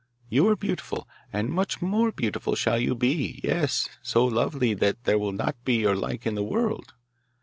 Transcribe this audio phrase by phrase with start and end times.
[0.29, 5.19] You are beautiful, and much more beautiful shall you be; yes, so lovely that there
[5.19, 6.95] will not be your like in the world.